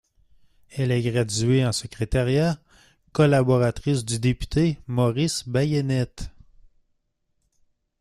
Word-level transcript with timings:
Elle 0.71 0.89
est 0.89 1.03
graduée 1.03 1.63
en 1.63 1.71
secrétariat; 1.71 2.57
Collaboratrice 3.11 4.03
du 4.03 4.17
Député 4.17 4.79
Maurice 4.87 5.47
Bayenet. 5.47 6.09